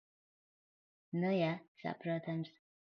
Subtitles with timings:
[1.09, 1.53] Nu ja.
[1.83, 2.55] Saprotams.